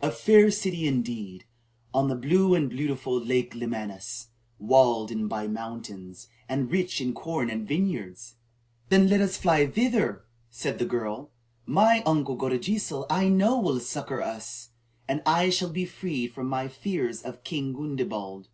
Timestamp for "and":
2.54-2.70, 6.48-6.70, 7.50-7.68, 15.06-15.20